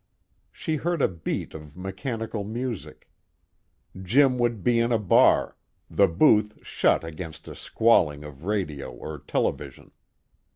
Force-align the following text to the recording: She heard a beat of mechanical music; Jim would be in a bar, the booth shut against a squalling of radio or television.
She 0.51 0.77
heard 0.77 0.99
a 1.03 1.07
beat 1.07 1.53
of 1.53 1.77
mechanical 1.77 2.43
music; 2.43 3.07
Jim 4.01 4.39
would 4.39 4.63
be 4.63 4.79
in 4.79 4.91
a 4.91 4.97
bar, 4.97 5.57
the 5.91 6.07
booth 6.07 6.65
shut 6.65 7.03
against 7.03 7.47
a 7.47 7.53
squalling 7.53 8.23
of 8.23 8.43
radio 8.43 8.91
or 8.91 9.19
television. 9.19 9.91